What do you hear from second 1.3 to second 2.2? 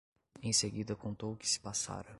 o que se passara.